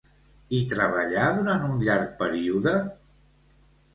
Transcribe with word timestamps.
Hi 0.53 0.59
treballà 0.71 1.25
durant 1.35 1.67
un 1.67 1.77
llarg 1.83 2.09
període? 2.21 2.75